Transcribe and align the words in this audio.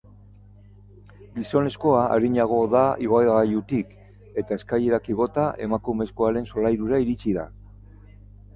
Gizonezkoa 1.35 1.99
arinago 2.15 2.61
da 2.71 2.81
igogailutik, 3.09 3.93
eta 4.43 4.57
eskailerak 4.59 5.13
igota, 5.17 5.47
emakumezkoaren 5.69 6.53
solairura 6.55 7.03
iritsi 7.07 7.39
da. 7.41 7.49